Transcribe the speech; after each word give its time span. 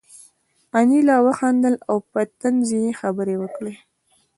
انیلا 0.79 1.17
وخندل 1.27 1.75
او 1.89 1.97
په 2.11 2.21
طنز 2.39 2.69
یې 2.79 2.97
خبرې 3.01 3.35
وکړې 3.39 3.73